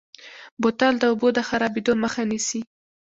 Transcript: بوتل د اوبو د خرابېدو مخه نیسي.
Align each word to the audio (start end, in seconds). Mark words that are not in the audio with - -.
بوتل 0.61 0.93
د 0.99 1.03
اوبو 1.11 1.27
د 1.33 1.39
خرابېدو 1.47 1.93
مخه 2.03 2.21
نیسي. 2.31 2.61